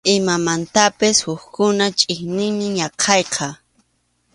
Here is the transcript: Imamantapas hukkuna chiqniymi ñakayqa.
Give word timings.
Imamantapas 0.15 1.17
hukkuna 1.27 1.85
chiqniymi 1.99 2.65
ñakayqa. 2.77 3.47